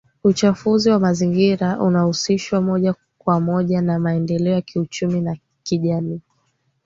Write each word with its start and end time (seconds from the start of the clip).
Uchafuzi 0.23 0.89
wa 0.89 0.99
mazingira 0.99 1.79
unahusishwa 1.79 2.61
moja 2.61 2.95
kwa 3.17 3.39
moja 3.39 3.81
na 3.81 3.99
maendeleo 3.99 4.53
ya 4.53 4.61
kiuchumi 4.61 5.21
na 5.21 5.37
kijamii 5.63 6.21